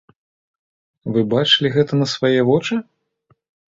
[1.17, 2.85] Вы бачылі гэта на свае вочы?